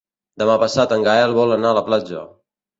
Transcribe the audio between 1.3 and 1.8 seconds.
vol anar